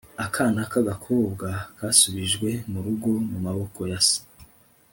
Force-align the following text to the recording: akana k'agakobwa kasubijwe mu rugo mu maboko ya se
akana 0.25 0.61
k'agakobwa 0.71 1.47
kasubijwe 1.77 2.49
mu 2.71 2.79
rugo 2.85 3.09
mu 3.29 3.37
maboko 3.45 3.79
ya 3.91 3.99
se 4.07 4.19